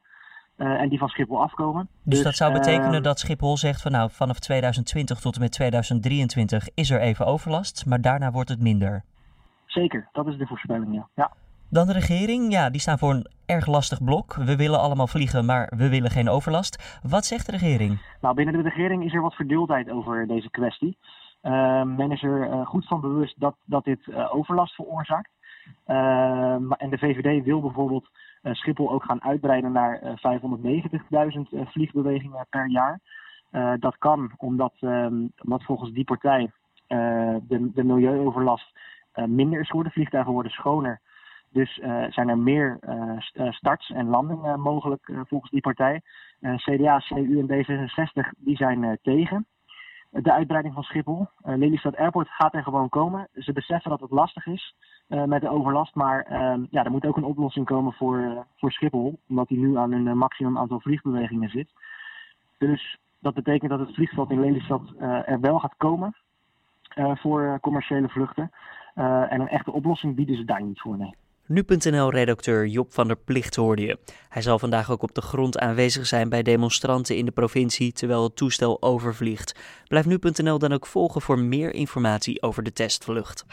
en 0.58 0.90
die 0.90 1.00
van 1.00 1.10
Schiphol 1.10 1.42
afkomen. 1.42 1.88
Dus, 2.04 2.14
dus 2.16 2.24
dat 2.24 2.36
zou 2.36 2.54
betekenen 2.54 3.04
dat 3.04 3.20
Schiphol 3.20 3.58
zegt 3.58 3.82
van 3.82 3.92
nou 3.92 4.10
vanaf 4.12 4.40
2020 4.40 5.20
tot 5.20 5.36
en 5.36 5.42
met 5.42 5.52
2023 5.52 6.68
is 6.74 6.90
er 6.90 7.02
even 7.02 7.26
overlast, 7.26 7.86
maar 7.86 8.02
daarna 8.02 8.32
wordt 8.32 8.50
het 8.50 8.62
minder. 8.62 9.04
Zeker, 9.66 10.08
dat 10.12 10.28
is 10.28 10.38
de 10.38 10.48
voorspelling, 10.48 10.94
ja. 10.94 11.08
ja. 11.16 11.32
Dan 11.70 11.88
de 11.88 11.94
regering, 11.94 12.52
ja, 12.52 12.70
die 12.70 12.82
staan 12.82 12.98
voor 12.98 13.14
een 13.14 13.28
erg 13.46 13.68
lastig 13.68 14.04
blok. 14.04 14.34
We 14.34 14.56
willen 14.56 14.80
allemaal 14.80 15.08
vliegen, 15.08 15.46
maar 15.46 15.74
we 15.78 15.90
willen 15.90 16.12
geen 16.12 16.30
overlast. 16.30 17.00
Wat 17.10 17.26
zegt 17.26 17.46
de 17.46 17.52
regering? 17.52 18.02
Nou, 18.22 18.36
binnen 18.36 18.54
de 18.54 18.70
regering 18.70 19.06
is 19.06 19.14
er 19.14 19.22
wat 19.22 19.34
verdeeldheid 19.34 19.90
over 19.90 20.28
deze 20.28 20.50
kwestie. 20.50 20.98
Uh, 21.44 21.84
men 21.84 22.12
is 22.12 22.24
er 22.24 22.48
uh, 22.48 22.66
goed 22.66 22.88
van 22.88 23.02
bewust 23.02 23.40
dat, 23.40 23.56
dat 23.66 23.84
dit 23.84 24.00
uh, 24.06 24.36
overlast 24.36 24.76
veroorzaakt. 24.76 25.30
en 25.86 26.90
de 26.90 26.98
VVD 26.98 27.44
wil 27.44 27.62
bijvoorbeeld 27.62 28.10
Schiphol 28.52 28.92
ook 28.92 29.04
gaan 29.04 29.24
uitbreiden 29.24 29.72
naar 29.72 30.02
590.000 30.02 30.12
vliegbewegingen 31.52 32.46
per 32.50 32.70
jaar. 32.70 33.00
dat 33.80 33.98
kan 33.98 34.32
omdat, 34.38 34.74
omdat 35.44 35.64
volgens 35.64 35.92
die 35.92 36.04
partij 36.04 36.52
de, 36.88 37.72
de 37.74 37.84
milieuoverlast 37.84 38.72
minder 39.26 39.60
is 39.60 39.68
geworden. 39.68 39.92
Vliegtuigen 39.92 40.34
worden 40.34 40.52
schoner. 40.52 41.02
Dus 41.56 41.78
uh, 41.78 42.04
zijn 42.10 42.30
er 42.30 42.38
meer 42.38 42.80
uh, 42.90 43.52
starts 43.52 43.90
en 43.90 44.08
landingen 44.08 44.60
mogelijk 44.60 45.12
volgens 45.28 45.52
die 45.52 45.62
partij. 45.62 46.02
CDA, 46.56 46.98
CU 46.98 47.40
en 47.40 47.66
D66 47.66 48.30
die 48.38 48.56
zijn 48.56 49.00
tegen 49.02 49.46
de 50.10 50.32
uitbreiding 50.32 50.74
van 50.74 50.84
Schiphol. 50.84 51.28
Lelystad 51.44 51.96
Airport 51.98 52.30
gaat 52.30 52.54
er 52.54 52.64
gewoon 52.64 52.90
komen. 52.90 53.28
Ze 53.34 53.54
beseffen 53.54 53.90
dat 53.90 54.00
het 54.00 54.12
lastig 54.12 54.46
is 54.46 54.76
met 55.08 55.42
de 55.42 55.50
overlast. 55.50 55.96
Maar 55.96 56.24
ehm, 56.24 56.66
ja, 56.70 56.84
er 56.84 56.92
moet 56.92 57.06
ook 57.06 57.18
een 57.18 57.24
oplossing 57.24 57.66
komen 57.66 57.94
voor, 57.94 58.46
voor 58.56 58.72
Schiphol. 58.72 59.20
Omdat 59.28 59.48
die 59.48 59.58
nu 59.58 59.78
aan 59.78 59.92
een 59.92 60.18
maximum 60.18 60.58
aantal 60.58 60.80
vliegbewegingen 60.80 61.50
zit. 61.50 61.70
Dus 62.58 62.98
dat 63.20 63.34
betekent 63.34 63.70
dat 63.72 63.80
het 63.80 63.94
vliegveld 63.94 64.32
in 64.32 64.40
Lelystad 64.40 64.94
er 65.00 65.40
wel 65.40 65.60
gaat 65.60 65.76
komen 65.78 66.16
voor 66.98 67.60
commerciële 67.62 68.10
vluchten. 68.10 68.52
en 69.30 69.42
een 69.42 69.50
echte 69.50 69.72
oplossing 69.72 70.16
bieden 70.16 70.36
ze 70.36 70.46
daar 70.46 70.64
niet 70.64 70.82
voor, 70.82 70.98
nee. 70.98 71.16
Nu.nl-redacteur 71.48 72.68
Job 72.68 72.94
van 72.94 73.08
der 73.08 73.18
Plicht 73.18 73.56
hoorde 73.56 73.82
je. 73.82 73.98
Hij 74.30 74.42
zal 74.42 74.60
vandaag 74.60 74.92
ook 74.92 75.02
op 75.02 75.16
de 75.16 75.22
grond 75.22 75.60
aanwezig 75.60 76.08
zijn 76.08 76.30
bij 76.30 76.44
demonstranten 76.44 77.18
in 77.18 77.26
de 77.26 77.32
provincie 77.32 77.92
terwijl 77.92 78.24
het 78.24 78.36
toestel 78.36 78.82
overvliegt. 78.82 79.56
Blijf 79.88 80.06
Nu.nl 80.06 80.60
dan 80.60 80.74
ook 80.74 80.86
volgen 80.86 81.22
voor 81.22 81.40
meer 81.40 81.74
informatie 81.74 82.42
over 82.42 82.64
de 82.64 82.74
testvlucht. 82.74 83.46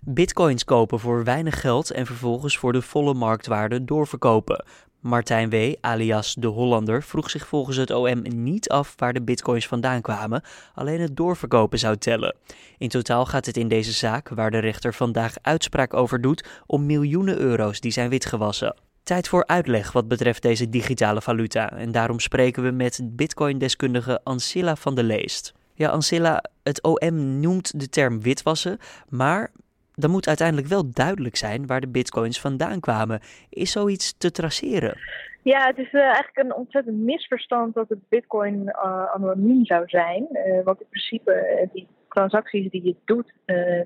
Bitcoins 0.00 0.64
kopen 0.64 1.00
voor 1.00 1.24
weinig 1.24 1.60
geld 1.60 1.90
en 1.90 2.06
vervolgens 2.06 2.58
voor 2.58 2.72
de 2.72 2.82
volle 2.82 3.14
marktwaarde 3.14 3.84
doorverkopen. 3.84 4.64
Martijn 5.00 5.50
W., 5.50 5.72
alias 5.80 6.34
de 6.34 6.46
Hollander, 6.46 7.02
vroeg 7.02 7.30
zich 7.30 7.46
volgens 7.46 7.76
het 7.76 7.90
OM 7.90 8.22
niet 8.22 8.68
af 8.68 8.94
waar 8.96 9.12
de 9.12 9.22
bitcoins 9.22 9.66
vandaan 9.66 10.00
kwamen, 10.00 10.42
alleen 10.74 11.00
het 11.00 11.16
doorverkopen 11.16 11.78
zou 11.78 11.96
tellen. 11.96 12.36
In 12.78 12.88
totaal 12.88 13.26
gaat 13.26 13.46
het 13.46 13.56
in 13.56 13.68
deze 13.68 13.92
zaak, 13.92 14.28
waar 14.28 14.50
de 14.50 14.58
rechter 14.58 14.94
vandaag 14.94 15.34
uitspraak 15.42 15.94
over 15.94 16.20
doet, 16.20 16.48
om 16.66 16.86
miljoenen 16.86 17.38
euro's 17.38 17.80
die 17.80 17.92
zijn 17.92 18.08
witgewassen. 18.10 18.76
Tijd 19.02 19.28
voor 19.28 19.46
uitleg 19.46 19.92
wat 19.92 20.08
betreft 20.08 20.42
deze 20.42 20.68
digitale 20.68 21.22
valuta 21.22 21.72
en 21.72 21.92
daarom 21.92 22.20
spreken 22.20 22.62
we 22.62 22.70
met 22.70 23.00
bitcoin-deskundige 23.02 24.20
Ancilla 24.24 24.76
van 24.76 24.94
der 24.94 25.04
Leest. 25.04 25.52
Ja, 25.74 25.88
Ancilla, 25.88 26.44
het 26.62 26.82
OM 26.82 27.40
noemt 27.40 27.80
de 27.80 27.88
term 27.88 28.22
witwassen, 28.22 28.78
maar 29.08 29.50
dan 29.96 30.10
moet 30.10 30.28
uiteindelijk 30.28 30.68
wel 30.68 30.90
duidelijk 30.92 31.36
zijn 31.36 31.66
waar 31.66 31.80
de 31.80 31.88
bitcoins 31.88 32.40
vandaan 32.40 32.80
kwamen. 32.80 33.20
Is 33.50 33.72
zoiets 33.72 34.18
te 34.18 34.30
traceren? 34.30 34.98
Ja, 35.42 35.66
het 35.66 35.78
is 35.78 35.92
uh, 35.92 36.00
eigenlijk 36.00 36.36
een 36.36 36.54
ontzettend 36.54 36.96
misverstand 36.96 37.74
dat 37.74 37.88
het 37.88 38.08
bitcoin 38.08 38.62
uh, 38.62 39.14
anoniem 39.14 39.64
zou 39.64 39.88
zijn. 39.88 40.26
Uh, 40.32 40.64
want 40.64 40.80
in 40.80 40.86
principe, 40.88 41.68
die 41.72 41.86
transacties 42.08 42.70
die 42.70 42.84
je 42.84 42.96
doet 43.04 43.32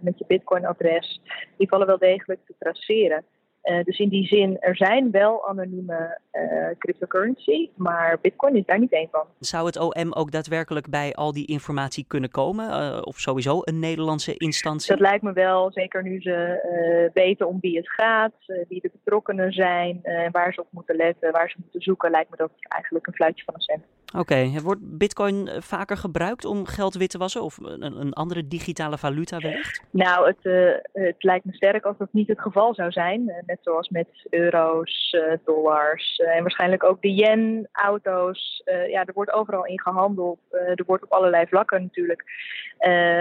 met 0.00 0.18
je 0.18 0.24
bitcoin-adres, 0.26 1.20
die 1.56 1.68
vallen 1.68 1.86
wel 1.86 1.98
degelijk 1.98 2.40
te 2.46 2.54
traceren. 2.58 3.24
Uh, 3.64 3.82
dus 3.84 3.98
in 3.98 4.08
die 4.08 4.26
zin, 4.26 4.56
er 4.60 4.76
zijn 4.76 5.10
wel 5.10 5.48
anonieme 5.48 6.18
uh, 6.32 6.68
cryptocurrency, 6.78 7.70
maar 7.76 8.18
Bitcoin 8.20 8.56
is 8.56 8.64
daar 8.66 8.78
niet 8.78 8.92
één 8.92 9.08
van. 9.10 9.24
Zou 9.38 9.66
het 9.66 9.78
OM 9.78 10.12
ook 10.12 10.30
daadwerkelijk 10.30 10.90
bij 10.90 11.14
al 11.14 11.32
die 11.32 11.46
informatie 11.46 12.04
kunnen 12.08 12.30
komen? 12.30 12.68
Uh, 12.68 12.98
of 13.02 13.18
sowieso 13.18 13.60
een 13.64 13.78
Nederlandse 13.78 14.36
instantie? 14.36 14.90
Dat 14.90 15.00
lijkt 15.00 15.22
me 15.22 15.32
wel, 15.32 15.72
zeker 15.72 16.02
nu 16.02 16.20
ze 16.20 17.10
weten 17.14 17.46
om 17.46 17.58
wie 17.60 17.76
het 17.76 17.90
gaat, 17.90 18.32
wie 18.68 18.80
de 18.80 18.90
betrokkenen 18.92 19.52
zijn, 19.52 20.00
waar 20.30 20.52
ze 20.52 20.60
op 20.60 20.68
moeten 20.70 20.96
letten, 20.96 21.32
waar 21.32 21.50
ze 21.50 21.56
moeten 21.60 21.80
zoeken, 21.80 22.10
lijkt 22.10 22.30
me 22.30 22.36
dat 22.36 22.50
eigenlijk 22.68 23.06
een 23.06 23.14
fluitje 23.14 23.44
van 23.44 23.54
een 23.54 23.60
cent. 23.60 23.84
Oké, 24.12 24.20
okay. 24.20 24.60
wordt 24.60 24.98
Bitcoin 24.98 25.50
vaker 25.58 25.96
gebruikt 25.96 26.44
om 26.44 26.66
geld 26.66 26.94
wit 26.94 27.10
te 27.10 27.18
wassen 27.18 27.42
of 27.42 27.58
een, 27.62 28.00
een 28.00 28.12
andere 28.12 28.48
digitale 28.48 28.98
valuta 28.98 29.38
wellicht? 29.38 29.84
Nou, 29.90 30.26
het, 30.26 30.72
het 30.92 31.22
lijkt 31.22 31.44
me 31.44 31.52
sterk 31.52 31.84
als 31.84 31.96
dat 31.98 32.08
niet 32.12 32.28
het 32.28 32.40
geval 32.40 32.74
zou 32.74 32.90
zijn 32.90 33.24
net 33.46 33.58
zoals 33.60 33.88
met 33.88 34.08
euro's, 34.30 35.16
dollars 35.44 36.16
en 36.16 36.42
waarschijnlijk 36.42 36.84
ook 36.84 37.02
de 37.02 37.14
yen, 37.14 37.68
auto's. 37.72 38.62
ja, 38.64 39.04
er 39.04 39.14
wordt 39.14 39.32
overal 39.32 39.66
in 39.66 39.80
gehandeld. 39.80 40.38
er 40.50 40.84
wordt 40.86 41.04
op 41.04 41.12
allerlei 41.12 41.46
vlakken 41.46 41.82
natuurlijk 41.82 42.24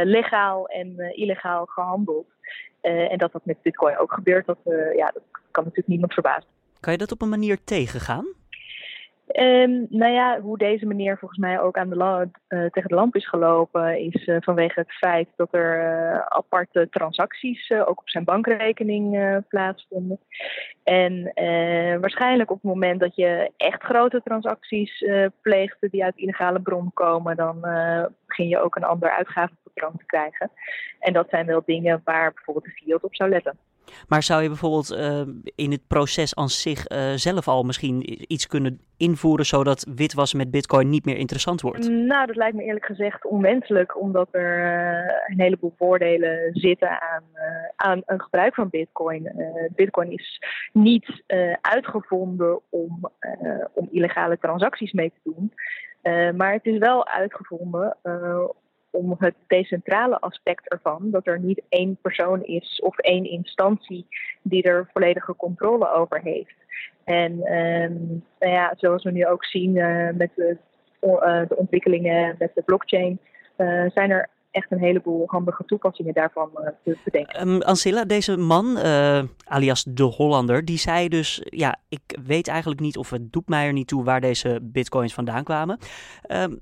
legaal 0.04 0.68
en 0.68 1.14
illegaal 1.16 1.66
gehandeld. 1.66 2.28
en 2.82 3.18
dat 3.18 3.32
dat 3.32 3.46
met 3.46 3.62
Bitcoin 3.62 3.98
ook 3.98 4.14
gebeurt, 4.14 4.46
dat, 4.46 4.58
ja, 4.96 5.06
dat 5.06 5.24
kan 5.52 5.64
natuurlijk 5.64 5.88
niemand 5.88 6.14
verbazen. 6.14 6.50
Kan 6.80 6.92
je 6.92 7.00
dat 7.00 7.12
op 7.12 7.22
een 7.22 7.30
manier 7.30 7.64
tegengaan? 7.64 8.26
Um, 9.38 9.88
nou 9.90 10.12
ja, 10.12 10.42
hoe 10.42 10.58
deze 10.58 10.86
meneer 10.86 11.18
volgens 11.18 11.40
mij 11.40 11.60
ook 11.60 11.78
aan 11.78 11.90
de 11.90 11.96
uh, 11.96 12.66
tegen 12.66 12.90
de 12.90 12.96
lamp 12.96 13.16
is 13.16 13.28
gelopen, 13.28 14.00
is 14.00 14.28
uh, 14.28 14.38
vanwege 14.40 14.80
het 14.80 14.92
feit 14.92 15.28
dat 15.36 15.54
er 15.54 15.78
uh, 15.78 16.20
aparte 16.20 16.88
transacties 16.90 17.72
ook 17.72 18.00
op 18.00 18.10
zijn 18.10 18.24
bankrekening 18.24 19.18
plaatsvonden. 19.48 20.20
En 20.84 21.32
waarschijnlijk 22.02 22.52
op 22.52 22.62
het 22.62 22.72
moment 22.72 23.00
dat 23.00 23.16
je 23.16 23.52
echt 23.58 23.84
grote 23.84 24.22
transacties 24.24 25.06
pleegt 25.42 25.78
die 25.80 26.04
uit 26.04 26.18
illegale 26.18 26.62
bron 26.62 26.92
komen, 26.94 27.36
dan 27.36 27.60
begin 28.28 28.48
je 28.48 28.60
ook 28.60 28.76
een 28.76 28.84
ander 28.84 29.10
uitgavenpatroon 29.10 29.98
te 29.98 30.06
krijgen. 30.06 30.52
En 31.00 31.14
dat 31.14 31.30
zijn 31.30 31.46
wel 31.46 31.62
dingen 31.66 32.02
waar 32.04 32.34
bijvoorbeeld 32.34 32.66
de 32.66 32.72
Fiat 32.72 33.04
op 33.04 33.16
zou 33.16 33.30
letten. 33.30 33.58
Maar 34.08 34.24
zou 34.24 34.42
je 34.42 34.48
bijvoorbeeld 34.48 34.92
uh, 34.92 35.22
in 35.56 35.72
het 35.72 35.88
proces 35.88 36.36
aan 36.36 36.50
zich 36.50 36.90
uh, 36.90 37.14
zelf 37.16 37.48
al 37.48 37.64
misschien 37.64 38.24
iets 38.34 38.48
kunnen 38.48 38.80
invoeren 38.98 39.46
zodat 39.46 39.88
witwassen 39.96 40.38
met 40.38 40.52
bitcoin 40.52 40.90
niet 40.90 41.06
meer 41.06 41.18
interessant 41.18 41.62
wordt? 41.62 41.90
Nou, 41.90 42.26
dat 42.26 42.36
lijkt 42.36 42.56
me 42.56 42.64
eerlijk 42.64 42.86
gezegd 42.86 43.26
onwenselijk, 43.26 44.02
omdat 44.02 44.28
er 44.32 44.60
uh, 44.60 45.16
een 45.28 45.40
heleboel 45.40 45.74
voordelen 45.78 46.50
zitten 46.54 46.90
aan, 46.90 47.24
aan 47.76 48.02
een 48.06 48.22
gebruik 48.22 48.54
van 48.54 48.70
bitcoin. 48.70 49.32
bitcoin 49.76 50.12
is 50.12 50.42
niet 50.74 51.24
uitgevonden 51.62 52.60
om, 52.70 53.12
om 53.74 53.88
illegale 53.92 54.38
transacties 54.38 54.92
mee 54.92 55.12
te 55.12 55.32
doen. 55.34 55.54
maar 56.36 56.54
het 56.54 56.66
is 56.66 56.78
wel 56.78 57.08
uitgevonden 57.08 57.98
om 58.92 59.16
het 59.18 59.36
decentrale 59.48 60.20
aspect 60.20 60.70
ervan, 60.70 61.10
dat 61.12 61.28
er 61.28 61.40
niet 61.40 61.62
één 61.70 61.98
persoon 62.02 62.44
is 62.44 62.82
of 62.84 62.98
één 62.98 63.30
instantie 63.30 64.06
die 64.42 64.64
er 64.64 64.90
volledige 64.94 65.36
controle 65.36 65.94
over 65.94 66.22
heeft. 66.22 66.56
En 67.04 67.32
um, 67.32 68.24
nou 68.40 68.54
ja, 68.54 68.74
zoals 68.78 69.04
we 69.04 69.12
nu 69.12 69.28
ook 69.28 69.46
zien 69.46 69.76
uh, 69.76 70.10
met 70.14 70.30
de, 70.36 70.58
uh, 71.02 71.48
de, 71.48 71.56
ontwikkelingen 71.56 72.36
met 72.40 72.52
de 72.56 72.62
blockchain, 72.62 73.20
uh, 73.58 73.86
zijn 73.94 74.12
er 74.12 74.30
echt 74.52 74.72
een 74.72 74.80
heleboel 74.80 75.24
handige 75.28 75.66
toepassingen 75.66 76.14
daarvan 76.14 76.50
te 76.84 76.98
bedenken. 77.04 77.48
Um, 77.48 77.62
Ancilla, 77.62 78.06
deze 78.06 78.38
man, 78.38 78.78
alias 79.44 79.84
de 79.84 80.04
Hollander, 80.04 80.66
die 80.66 80.78
zei 80.78 81.08
dus: 81.08 81.42
Ja, 81.44 81.76
ik 81.90 82.18
weet 82.26 82.48
eigenlijk 82.48 82.82
niet 82.82 82.98
of 82.98 83.10
het 83.10 83.32
doet 83.32 83.48
mij 83.48 83.66
er 83.66 83.74
niet 83.74 83.88
toe 83.88 84.04
waar 84.04 84.22
deze 84.22 84.60
bitcoins 84.62 85.14
vandaan 85.14 85.44
kwamen. 85.44 85.78
Um, 86.28 86.60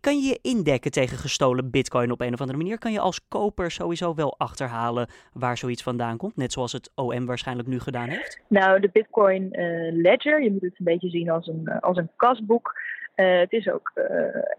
kan 0.00 0.18
je 0.18 0.28
je 0.28 0.38
indekken 0.42 0.90
tegen 0.90 1.18
gestolen 1.18 1.70
bitcoin 1.70 2.10
op 2.10 2.20
een 2.20 2.32
of 2.32 2.40
andere 2.40 2.58
manier? 2.58 2.78
Kan 2.78 2.92
je 2.92 3.00
als 3.00 3.28
koper 3.28 3.70
sowieso 3.70 4.14
wel 4.14 4.34
achterhalen 4.38 5.08
waar 5.32 5.56
zoiets 5.58 5.82
vandaan 5.82 6.16
komt? 6.16 6.36
Net 6.36 6.52
zoals 6.52 6.72
het 6.72 6.92
OM 6.94 7.26
waarschijnlijk 7.26 7.68
nu 7.68 7.80
gedaan 7.80 8.08
heeft? 8.08 8.40
Nou, 8.48 8.80
de 8.80 8.90
bitcoin 8.92 9.48
uh, 9.52 9.92
ledger, 9.92 10.42
je 10.42 10.50
moet 10.50 10.60
het 10.60 10.78
een 10.78 10.84
beetje 10.84 11.10
zien 11.10 11.30
als 11.30 11.46
een, 11.46 11.68
als 11.80 11.96
een 11.96 12.10
kasboek. 12.16 12.80
Uh, 13.16 13.38
het 13.38 13.52
is 13.52 13.68
ook 13.68 13.92
uh, 13.94 14.04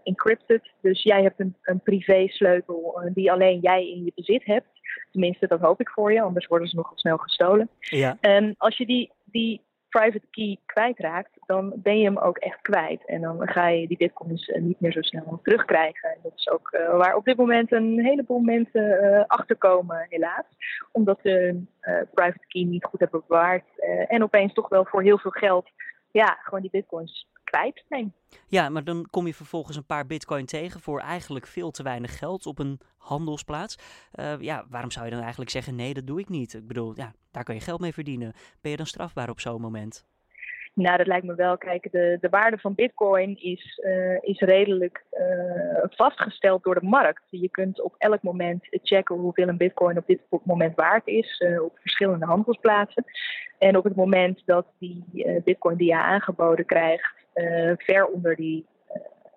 encrypted, 0.02 0.70
dus 0.80 1.02
jij 1.02 1.22
hebt 1.22 1.40
een, 1.40 1.56
een 1.62 1.80
privé 1.80 2.26
sleutel 2.28 3.10
die 3.14 3.32
alleen 3.32 3.60
jij 3.60 3.90
in 3.90 4.04
je 4.04 4.12
bezit 4.14 4.44
hebt. 4.44 4.66
Tenminste, 5.10 5.46
dat 5.46 5.60
hoop 5.60 5.80
ik 5.80 5.88
voor 5.88 6.12
je, 6.12 6.20
anders 6.20 6.46
worden 6.46 6.68
ze 6.68 6.76
nogal 6.76 6.98
snel 6.98 7.16
gestolen. 7.16 7.68
Ja. 7.78 8.18
Um, 8.20 8.54
als 8.58 8.76
je 8.76 8.86
die, 8.86 9.12
die 9.24 9.60
private 9.92 10.26
key 10.30 10.58
kwijtraakt, 10.66 11.30
dan 11.46 11.72
ben 11.76 11.98
je 11.98 12.04
hem 12.04 12.18
ook 12.18 12.38
echt 12.38 12.60
kwijt. 12.60 13.06
En 13.06 13.20
dan 13.20 13.48
ga 13.48 13.68
je 13.68 13.86
die 13.86 13.96
bitcoins 13.96 14.48
eh, 14.48 14.62
niet 14.62 14.80
meer 14.80 14.92
zo 14.92 15.02
snel 15.02 15.40
terugkrijgen. 15.42 16.10
En 16.10 16.18
dat 16.22 16.32
is 16.36 16.48
ook 16.48 16.72
uh, 16.72 16.96
waar 16.96 17.14
op 17.16 17.24
dit 17.24 17.36
moment 17.36 17.72
een 17.72 18.04
heleboel 18.04 18.40
mensen 18.40 19.04
uh, 19.04 19.24
achterkomen, 19.26 20.06
helaas. 20.08 20.46
Omdat 20.92 21.18
ze 21.22 21.30
hun 21.30 21.68
private 22.14 22.46
key 22.48 22.62
niet 22.62 22.84
goed 22.84 23.00
hebben 23.00 23.22
bewaard. 23.28 23.64
en 24.08 24.22
opeens 24.22 24.52
toch 24.52 24.68
wel 24.68 24.84
voor 24.84 25.02
heel 25.02 25.18
veel 25.18 25.30
geld, 25.30 25.70
ja, 26.10 26.38
gewoon 26.42 26.60
die 26.60 26.70
bitcoins 26.70 27.28
Ja, 28.46 28.68
maar 28.68 28.84
dan 28.84 29.06
kom 29.10 29.26
je 29.26 29.34
vervolgens 29.34 29.76
een 29.76 29.86
paar 29.86 30.06
bitcoin 30.06 30.46
tegen 30.46 30.80
voor 30.80 31.00
eigenlijk 31.00 31.46
veel 31.46 31.70
te 31.70 31.82
weinig 31.82 32.18
geld 32.18 32.46
op 32.46 32.58
een 32.58 32.80
handelsplaats. 32.96 33.76
Uh, 34.14 34.40
ja, 34.40 34.66
waarom 34.68 34.90
zou 34.90 35.04
je 35.04 35.10
dan 35.10 35.20
eigenlijk 35.20 35.50
zeggen, 35.50 35.74
nee, 35.74 35.94
dat 35.94 36.06
doe 36.06 36.20
ik 36.20 36.28
niet? 36.28 36.54
Ik 36.54 36.66
bedoel, 36.66 36.96
ja, 36.96 37.14
daar 37.30 37.44
kan 37.44 37.54
je 37.54 37.60
geld 37.60 37.80
mee 37.80 37.92
verdienen. 37.92 38.34
Ben 38.60 38.70
je 38.70 38.76
dan 38.76 38.86
strafbaar 38.86 39.30
op 39.30 39.40
zo'n 39.40 39.60
moment? 39.60 40.04
Nou, 40.74 40.96
dat 40.96 41.06
lijkt 41.06 41.26
me 41.26 41.34
wel. 41.34 41.58
Kijk, 41.58 41.88
de, 41.90 42.18
de 42.20 42.28
waarde 42.28 42.58
van 42.58 42.74
Bitcoin 42.74 43.42
is, 43.42 43.80
uh, 43.84 44.22
is 44.22 44.40
redelijk 44.40 45.04
uh, 45.12 45.84
vastgesteld 45.90 46.62
door 46.62 46.74
de 46.80 46.86
markt. 46.86 47.22
Je 47.30 47.48
kunt 47.48 47.82
op 47.82 47.94
elk 47.98 48.22
moment 48.22 48.66
checken 48.70 49.16
hoeveel 49.16 49.48
een 49.48 49.56
Bitcoin 49.56 49.98
op 49.98 50.06
dit 50.06 50.20
moment 50.42 50.76
waard 50.76 51.06
is 51.06 51.40
uh, 51.40 51.62
op 51.62 51.78
verschillende 51.80 52.26
handelsplaatsen. 52.26 53.04
En 53.58 53.76
op 53.76 53.84
het 53.84 53.96
moment 53.96 54.42
dat 54.44 54.66
die 54.78 55.04
Bitcoin 55.44 55.76
die 55.76 55.88
je 55.88 55.96
aangeboden 55.96 56.66
krijgt 56.66 57.14
ver 57.76 58.06
onder 58.06 58.36
die 58.36 58.66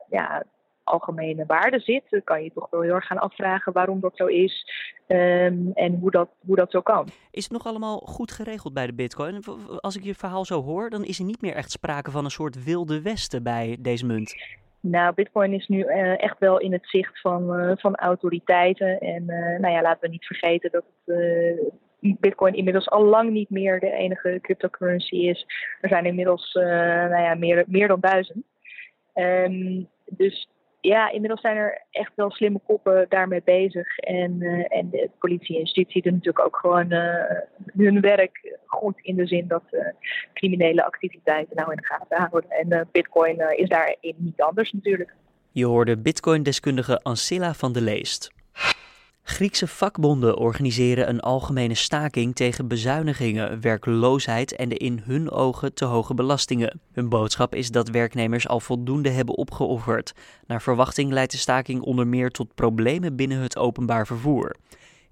ja, 0.09 0.43
algemene 0.85 1.45
waarde 1.45 1.79
zit, 1.79 2.21
kan 2.23 2.43
je 2.43 2.51
toch 2.53 2.67
wel 2.69 2.81
heel 2.81 2.93
erg 2.93 3.05
gaan 3.05 3.17
afvragen 3.17 3.73
waarom 3.73 3.99
dat 3.99 4.17
zo 4.17 4.25
is 4.25 4.71
um, 5.07 5.71
en 5.73 5.97
hoe 5.99 6.11
dat, 6.11 6.29
hoe 6.45 6.55
dat 6.55 6.71
zo 6.71 6.81
kan. 6.81 7.07
Is 7.31 7.43
het 7.43 7.53
nog 7.53 7.65
allemaal 7.65 7.97
goed 7.97 8.31
geregeld 8.31 8.73
bij 8.73 8.85
de 8.85 8.93
Bitcoin? 8.93 9.43
Als 9.79 9.95
ik 9.97 10.03
je 10.03 10.15
verhaal 10.15 10.45
zo 10.45 10.61
hoor, 10.63 10.89
dan 10.89 11.03
is 11.03 11.19
er 11.19 11.25
niet 11.25 11.41
meer 11.41 11.55
echt 11.55 11.71
sprake 11.71 12.11
van 12.11 12.23
een 12.23 12.31
soort 12.31 12.63
wilde 12.63 13.01
westen 13.01 13.43
bij 13.43 13.77
deze 13.79 14.05
munt. 14.05 14.35
Nou, 14.79 15.13
Bitcoin 15.13 15.53
is 15.53 15.67
nu 15.67 15.77
uh, 15.77 16.23
echt 16.23 16.39
wel 16.39 16.59
in 16.59 16.71
het 16.71 16.87
zicht 16.89 17.21
van, 17.21 17.59
uh, 17.59 17.71
van 17.75 17.95
autoriteiten. 17.95 18.99
En 18.99 19.23
uh, 19.27 19.59
nou 19.59 19.73
ja, 19.73 19.81
laten 19.81 20.01
we 20.01 20.07
niet 20.07 20.25
vergeten 20.25 20.71
dat 20.71 20.83
het, 21.05 21.73
Bitcoin 22.19 22.53
inmiddels 22.53 22.89
al 22.89 23.03
lang 23.03 23.29
niet 23.29 23.49
meer 23.49 23.79
de 23.79 23.91
enige 23.91 24.39
cryptocurrency 24.41 25.15
is. 25.15 25.45
Er 25.81 25.89
zijn 25.89 26.05
inmiddels 26.05 26.53
nou 26.53 27.21
ja, 27.21 27.35
meer, 27.35 27.63
meer 27.67 27.87
dan 27.87 27.99
duizend. 27.99 28.43
Um, 29.13 29.87
dus 30.05 30.49
ja, 30.85 31.11
inmiddels 31.11 31.41
zijn 31.41 31.57
er 31.57 31.81
echt 31.91 32.11
wel 32.15 32.31
slimme 32.31 32.59
koppen 32.65 33.05
daarmee 33.09 33.41
bezig. 33.45 33.97
En, 33.97 34.41
uh, 34.41 34.77
en 34.77 34.89
de 34.89 35.09
politie 35.19 35.55
en 35.55 35.61
justitie 35.61 36.01
doen 36.01 36.13
natuurlijk 36.13 36.45
ook 36.45 36.57
gewoon 36.57 36.93
uh, 36.93 37.25
hun 37.77 38.01
werk 38.01 38.57
goed 38.65 38.99
in 39.01 39.15
de 39.15 39.27
zin 39.27 39.47
dat 39.47 39.63
uh, 39.71 39.81
criminele 40.33 40.85
activiteiten 40.85 41.55
nou 41.55 41.71
in 41.71 41.77
de 41.77 41.85
gaten 41.85 42.17
houden. 42.17 42.49
En 42.49 42.87
Bitcoin 42.91 43.43
is 43.55 43.69
daarin 43.69 44.15
niet 44.17 44.41
anders 44.41 44.71
natuurlijk. 44.71 45.13
Je 45.51 45.65
hoorde 45.65 45.97
Bitcoin-deskundige 45.97 46.99
Ancilla 47.03 47.53
van 47.53 47.73
de 47.73 47.81
Leest. 47.81 48.33
Griekse 49.27 49.67
vakbonden 49.67 50.37
organiseren 50.37 51.09
een 51.09 51.19
algemene 51.19 51.73
staking 51.73 52.35
tegen 52.35 52.67
bezuinigingen, 52.67 53.61
werkloosheid 53.61 54.55
en 54.55 54.69
de 54.69 54.77
in 54.77 55.01
hun 55.05 55.31
ogen 55.31 55.73
te 55.73 55.85
hoge 55.85 56.13
belastingen. 56.13 56.79
Hun 56.91 57.09
boodschap 57.09 57.55
is 57.55 57.71
dat 57.71 57.89
werknemers 57.89 58.47
al 58.47 58.59
voldoende 58.59 59.09
hebben 59.09 59.37
opgeofferd. 59.37 60.13
Naar 60.47 60.61
verwachting 60.61 61.11
leidt 61.11 61.31
de 61.31 61.37
staking 61.37 61.81
onder 61.81 62.07
meer 62.07 62.29
tot 62.31 62.55
problemen 62.55 63.15
binnen 63.15 63.39
het 63.39 63.57
openbaar 63.57 64.07
vervoer. 64.07 64.55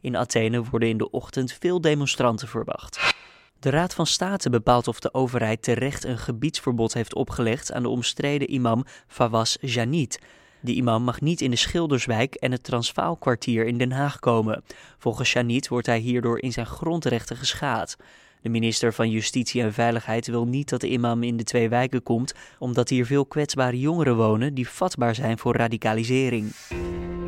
In 0.02 0.18
Athene 0.18 0.64
worden 0.64 0.90
in 0.90 0.98
de 0.98 1.10
ochtend 1.10 1.58
veel 1.60 1.82
demonstranten 1.82 2.48
verwacht. 2.48 3.14
De 3.60 3.70
Raad 3.70 3.94
van 3.94 4.08
State 4.08 4.50
bepaalt 4.50 4.88
of 4.88 5.00
de 5.00 5.14
overheid 5.14 5.64
terecht 5.64 6.04
een 6.04 6.18
gebiedsverbod 6.20 6.94
heeft 6.94 7.16
opgelegd 7.16 7.72
aan 7.72 7.84
de 7.84 7.90
omstreden 7.90 8.54
imam 8.54 8.86
Fawaz 9.08 9.56
Janit. 9.62 10.20
De 10.64 10.74
imam 10.74 11.04
mag 11.04 11.22
niet 11.22 11.42
in 11.42 11.52
de 11.52 11.58
Schilderswijk 11.58 12.36
en 12.36 12.52
het 12.52 12.64
Transvaalkwartier 12.64 13.66
in 13.66 13.78
Den 13.78 13.92
Haag 13.92 14.20
komen. 14.20 14.64
Volgens 14.98 15.34
Janit 15.34 15.68
wordt 15.68 15.88
hij 15.88 16.00
hierdoor 16.00 16.42
in 16.42 16.52
zijn 16.52 16.66
grondrechten 16.66 17.38
geschaad. 17.38 17.98
De 18.42 18.50
minister 18.50 18.94
van 18.94 19.10
Justitie 19.10 19.62
en 19.62 19.74
Veiligheid 19.74 20.28
wil 20.28 20.46
niet 20.46 20.70
dat 20.70 20.82
de 20.82 20.90
imam 20.90 21.24
in 21.24 21.38
de 21.38 21.44
twee 21.44 21.70
wijken 21.70 22.04
komt, 22.04 22.34
omdat 22.60 22.90
hier 22.90 23.06
veel 23.06 23.26
kwetsbare 23.26 23.80
jongeren 23.80 24.16
wonen 24.16 24.54
die 24.54 24.70
vatbaar 24.70 25.16
zijn 25.16 25.38
voor 25.38 25.56
radicalisering. 25.56 26.52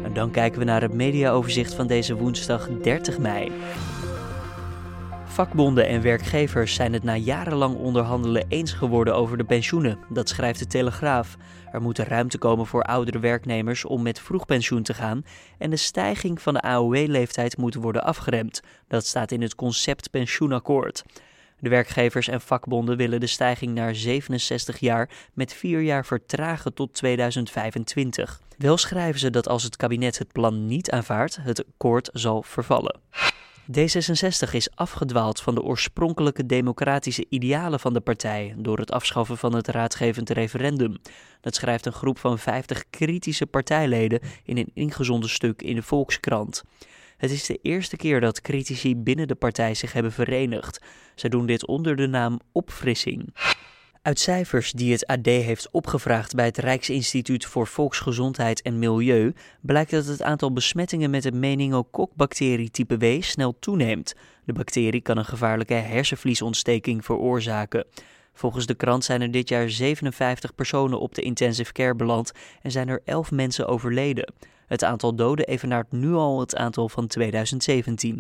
En 0.04 0.14
dan 0.14 0.32
kijken 0.32 0.60
we 0.60 0.66
naar 0.66 0.82
het 0.82 0.94
mediaoverzicht 0.94 1.74
van 1.74 1.88
deze 1.88 2.16
woensdag 2.16 2.70
30 2.82 3.18
mei. 3.18 3.52
Vakbonden 5.36 5.88
en 5.88 6.02
werkgevers 6.02 6.74
zijn 6.74 6.94
het 6.94 7.04
na 7.04 7.16
jarenlang 7.16 7.76
onderhandelen 7.76 8.46
eens 8.48 8.74
geworden 8.74 9.16
over 9.16 9.38
de 9.38 9.44
pensioenen, 9.44 9.98
dat 10.10 10.30
schrijft 10.30 10.60
de 10.60 10.68
Telegraaf. 10.68 11.38
Er 11.76 11.82
moet 11.82 12.00
ruimte 12.00 12.38
komen 12.38 12.66
voor 12.66 12.84
oudere 12.84 13.20
werknemers 13.20 13.86
om 13.86 14.02
met 14.02 14.20
vroeg 14.20 14.46
pensioen 14.46 14.84
te 14.84 14.94
gaan 14.94 15.26
en 15.58 15.70
de 15.70 15.76
stijging 15.76 16.42
van 16.42 16.54
de 16.54 16.62
AOW-leeftijd 16.62 17.58
moet 17.58 17.76
worden 17.76 18.04
afgeremd. 18.04 18.62
Dat 18.88 19.06
staat 19.06 19.32
in 19.32 19.42
het 19.42 19.56
concept 19.56 20.10
pensioenakkoord. 20.10 21.04
De 21.60 21.70
werkgevers 21.70 22.28
en 22.28 22.42
vakbonden 22.42 22.98
willen 22.98 23.20
de 23.20 23.28
stijging 23.28 23.74
naar 23.74 23.96
67 23.96 24.78
jaar 24.78 25.10
met 25.34 25.54
vier 25.54 25.82
jaar 25.82 26.06
vertragen 26.06 26.74
tot 26.74 26.94
2025. 26.94 28.42
Wel 28.58 28.78
schrijven 28.78 29.20
ze 29.20 29.30
dat 29.30 29.48
als 29.48 29.64
het 29.64 29.76
kabinet 29.76 30.18
het 30.18 30.32
plan 30.32 30.66
niet 30.66 30.92
aanvaardt, 30.92 31.38
het 31.42 31.66
akkoord 31.68 32.10
zal 32.14 32.44
vervallen. 32.44 33.00
D66 33.72 34.52
is 34.52 34.76
afgedwaald 34.76 35.42
van 35.42 35.56
de 35.56 35.62
oorspronkelijke 35.62 36.46
democratische 36.46 37.26
idealen 37.30 37.80
van 37.80 37.94
de 37.94 38.02
partij 38.02 38.54
door 38.58 38.78
het 38.78 38.92
afschaffen 38.92 39.38
van 39.38 39.56
het 39.56 39.68
raadgevend 39.68 40.30
referendum. 40.30 40.98
Dat 41.42 41.56
schrijft 41.56 41.86
een 41.86 41.94
groep 41.94 42.18
van 42.18 42.40
50 42.40 42.84
kritische 42.90 43.46
partijleden 43.46 44.20
in 44.44 44.58
een 44.58 44.72
ingezonden 44.74 45.30
stuk 45.30 45.62
in 45.62 45.76
de 45.76 45.82
Volkskrant. 45.82 46.64
Het 47.18 47.32
is 47.32 47.46
de 47.46 47.60
eerste 47.62 47.98
keer 47.98 48.22
dat 48.22 48.42
critici 48.42 48.96
binnen 48.96 49.28
de 49.28 49.36
partij 49.36 49.74
zich 49.74 49.94
hebben 49.94 50.12
verenigd. 50.12 50.82
Zij 51.16 51.30
doen 51.30 51.46
dit 51.46 51.68
onder 51.68 51.96
de 51.96 52.08
naam 52.08 52.40
opfrissing. 52.52 53.34
Uit 54.06 54.20
cijfers 54.20 54.72
die 54.72 54.92
het 54.92 55.08
AD 55.08 55.26
heeft 55.26 55.70
opgevraagd 55.72 56.36
bij 56.36 56.46
het 56.46 56.58
Rijksinstituut 56.58 57.46
voor 57.46 57.68
Volksgezondheid 57.68 58.62
en 58.62 58.80
Milieu 58.80 59.34
blijkt 59.62 59.92
dat 59.92 60.06
het 60.06 60.22
aantal 60.22 60.54
besmettingen 60.54 61.10
met 61.10 61.24
de 61.24 61.32
meningokokbacterie 61.32 62.72
type 62.72 62.98
W 62.98 63.22
snel 63.22 63.56
toeneemt. 63.60 64.16
De 64.44 64.54
bacterie 64.54 65.02
kan 65.02 65.18
een 65.18 65.26
gevaarlijke 65.26 65.74
hersenvliesontsteking 65.74 67.06
veroorzaken. 67.06 67.86
Volgens 68.34 68.66
de 68.66 68.76
krant 68.76 69.04
zijn 69.04 69.22
er 69.22 69.32
dit 69.32 69.50
jaar 69.50 69.70
57 69.70 70.56
personen 70.56 71.00
op 71.00 71.16
de 71.16 71.22
intensive 71.22 71.72
care 71.72 71.96
beland 71.96 72.32
en 72.62 72.72
zijn 72.72 72.88
er 72.88 73.02
11 73.06 73.32
mensen 73.32 73.68
overleden. 73.68 74.34
Het 74.68 74.84
aantal 74.84 75.16
doden 75.16 75.48
evenaart 75.48 75.92
nu 75.92 76.14
al 76.14 76.40
het 76.40 76.56
aantal 76.56 76.90
van 76.90 77.08
2017. 77.08 78.20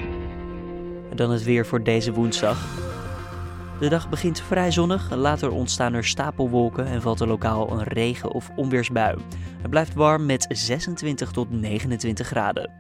En 1.10 1.15
dan 1.15 1.32
het 1.32 1.44
weer 1.44 1.65
voor 1.65 1.84
deze 1.84 2.13
woensdag. 2.13 2.94
De 3.79 3.89
dag 3.89 4.10
begint 4.10 4.41
vrij 4.41 4.72
zonnig, 4.72 5.15
later 5.15 5.51
ontstaan 5.51 5.94
er 5.94 6.05
stapelwolken 6.05 6.86
en 6.86 7.01
valt 7.01 7.20
er 7.20 7.27
lokaal 7.27 7.72
een 7.72 7.84
regen- 7.84 8.32
of 8.32 8.50
onweersbui. 8.55 9.17
Het 9.62 9.70
blijft 9.70 9.94
warm 9.94 10.25
met 10.25 10.46
26 10.50 11.32
tot 11.32 11.51
29 11.51 12.27
graden. 12.27 12.72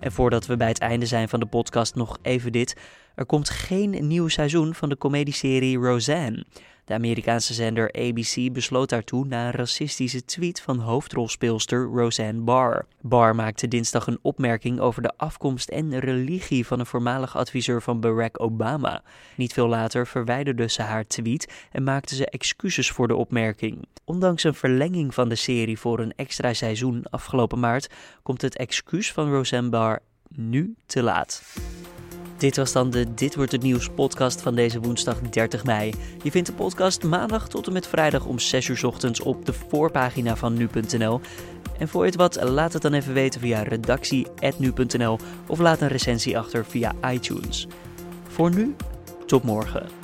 En 0.00 0.12
voordat 0.12 0.46
we 0.46 0.56
bij 0.56 0.68
het 0.68 0.78
einde 0.78 1.06
zijn 1.06 1.28
van 1.28 1.40
de 1.40 1.46
podcast 1.46 1.94
nog 1.94 2.18
even 2.22 2.52
dit. 2.52 2.76
Er 3.14 3.26
komt 3.26 3.50
geen 3.50 4.06
nieuw 4.06 4.28
seizoen 4.28 4.74
van 4.74 4.88
de 4.88 4.98
comedieserie 4.98 5.78
Roseanne. 5.78 6.44
De 6.84 6.94
Amerikaanse 6.94 7.54
zender 7.54 7.92
ABC 7.92 8.52
besloot 8.52 8.88
daartoe 8.88 9.26
na 9.26 9.46
een 9.46 9.52
racistische 9.52 10.24
tweet 10.24 10.60
van 10.60 10.78
hoofdrolspeelster 10.78 11.84
Roseanne 11.84 12.40
Barr. 12.40 12.86
Barr 13.00 13.34
maakte 13.34 13.68
dinsdag 13.68 14.06
een 14.06 14.18
opmerking 14.22 14.80
over 14.80 15.02
de 15.02 15.12
afkomst 15.16 15.68
en 15.68 15.98
religie 15.98 16.66
van 16.66 16.80
een 16.80 16.86
voormalig 16.86 17.36
adviseur 17.36 17.82
van 17.82 18.00
Barack 18.00 18.40
Obama. 18.40 19.02
Niet 19.36 19.52
veel 19.52 19.68
later 19.68 20.06
verwijderde 20.06 20.68
ze 20.68 20.82
haar 20.82 21.06
tweet 21.06 21.66
en 21.72 21.82
maakte 21.82 22.14
ze 22.14 22.26
excuses 22.26 22.90
voor 22.90 23.08
de 23.08 23.16
opmerking. 23.16 23.86
Ondanks 24.04 24.44
een 24.44 24.54
verlenging 24.54 25.14
van 25.14 25.28
de 25.28 25.34
serie 25.34 25.78
voor 25.78 25.98
een 25.98 26.12
extra 26.16 26.52
seizoen 26.52 27.04
afgelopen 27.10 27.60
maart 27.60 27.90
komt 28.22 28.42
het 28.42 28.56
excuus 28.56 29.12
van 29.12 29.30
Roseanne 29.30 29.70
Barr 29.70 29.98
nu 30.28 30.74
te 30.86 31.02
laat. 31.02 31.42
Dit 32.36 32.56
was 32.56 32.72
dan 32.72 32.90
de 32.90 33.14
Dit 33.14 33.34
wordt 33.34 33.52
het 33.52 33.62
nieuws 33.62 33.88
podcast 33.88 34.42
van 34.42 34.54
deze 34.54 34.80
woensdag 34.80 35.20
30 35.20 35.64
mei. 35.64 35.94
Je 36.22 36.30
vindt 36.30 36.48
de 36.48 36.54
podcast 36.54 37.02
maandag 37.02 37.48
tot 37.48 37.66
en 37.66 37.72
met 37.72 37.86
vrijdag 37.86 38.24
om 38.24 38.38
6 38.38 38.68
uur 38.68 38.86
ochtends 38.86 39.20
op 39.20 39.46
de 39.46 39.52
voorpagina 39.52 40.36
van 40.36 40.54
nu.nl. 40.54 41.20
En 41.78 41.88
voor 41.88 42.00
je 42.00 42.10
het 42.10 42.18
wat, 42.18 42.42
laat 42.42 42.72
het 42.72 42.82
dan 42.82 42.92
even 42.92 43.14
weten 43.14 43.40
via 43.40 43.62
redactie.nu.nl 43.62 45.18
of 45.46 45.58
laat 45.58 45.80
een 45.80 45.88
recensie 45.88 46.38
achter 46.38 46.64
via 46.64 46.92
iTunes. 47.10 47.66
Voor 48.28 48.54
nu, 48.54 48.74
tot 49.26 49.42
morgen. 49.42 50.03